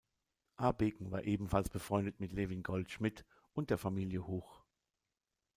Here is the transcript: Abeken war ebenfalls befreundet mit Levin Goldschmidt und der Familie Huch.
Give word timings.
Abeken 0.57 1.11
war 1.11 1.25
ebenfalls 1.25 1.69
befreundet 1.69 2.19
mit 2.19 2.31
Levin 2.31 2.63
Goldschmidt 2.63 3.23
und 3.53 3.69
der 3.69 3.77
Familie 3.77 4.25
Huch. 4.25 4.63